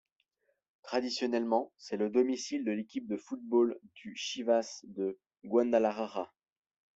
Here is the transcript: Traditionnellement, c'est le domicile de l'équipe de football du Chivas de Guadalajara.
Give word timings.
Traditionnellement, 0.81 1.71
c'est 1.77 1.95
le 1.95 2.09
domicile 2.09 2.65
de 2.65 2.71
l'équipe 2.71 3.07
de 3.07 3.17
football 3.17 3.79
du 3.93 4.15
Chivas 4.15 4.79
de 4.85 5.19
Guadalajara. 5.45 6.33